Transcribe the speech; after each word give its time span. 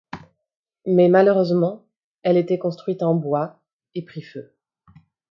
Mais 0.87 1.09
malheureusement, 1.09 1.85
elle 2.23 2.35
était 2.37 2.57
construite 2.57 3.03
en 3.03 3.13
bois 3.13 3.61
et 3.93 4.03
prit 4.03 4.23
feu. 4.23 4.51